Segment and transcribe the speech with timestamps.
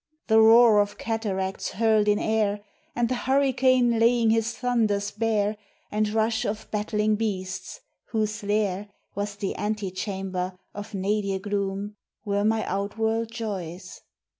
[0.25, 2.61] The roar of cataracts hurled in air,
[2.95, 5.57] And the hurricane laying his thunders bare,
[5.91, 12.65] And rush of battling beasts, whose lair Was the antechamber of nadir gloom, Were my
[12.65, 14.01] outworld joys.